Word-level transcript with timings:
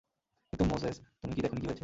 কিন্তু 0.53 0.65
মোসেস, 0.65 0.95
তুমি 1.21 1.33
কি 1.33 1.41
দেখোনি 1.41 1.59
কী 1.61 1.67
হয়েছে? 1.67 1.79